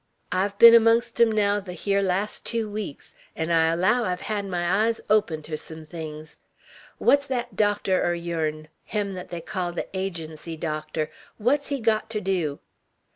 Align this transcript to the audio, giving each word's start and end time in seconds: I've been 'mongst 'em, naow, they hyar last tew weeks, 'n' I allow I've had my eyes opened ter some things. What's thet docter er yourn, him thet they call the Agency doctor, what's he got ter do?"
I've 0.31 0.57
been 0.57 0.73
'mongst 0.83 1.21
'em, 1.21 1.31
naow, 1.31 1.59
they 1.59 1.75
hyar 1.75 2.01
last 2.01 2.43
tew 2.43 2.67
weeks, 2.67 3.13
'n' 3.35 3.51
I 3.51 3.67
allow 3.67 4.03
I've 4.03 4.21
had 4.21 4.45
my 4.47 4.87
eyes 4.87 4.99
opened 5.11 5.45
ter 5.45 5.55
some 5.55 5.85
things. 5.85 6.39
What's 6.97 7.27
thet 7.27 7.55
docter 7.55 8.01
er 8.03 8.15
yourn, 8.15 8.69
him 8.83 9.13
thet 9.13 9.29
they 9.29 9.41
call 9.41 9.73
the 9.73 9.87
Agency 9.95 10.57
doctor, 10.57 11.11
what's 11.37 11.67
he 11.67 11.79
got 11.79 12.09
ter 12.09 12.19
do?" 12.19 12.61